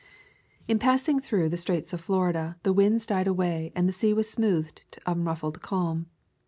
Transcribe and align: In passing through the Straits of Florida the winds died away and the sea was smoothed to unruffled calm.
In 0.67 0.79
passing 0.79 1.19
through 1.19 1.49
the 1.49 1.57
Straits 1.57 1.93
of 1.93 2.01
Florida 2.01 2.57
the 2.63 2.73
winds 2.73 3.05
died 3.05 3.27
away 3.27 3.71
and 3.75 3.87
the 3.87 3.93
sea 3.93 4.13
was 4.15 4.27
smoothed 4.27 4.81
to 4.93 4.99
unruffled 5.05 5.61
calm. 5.61 6.07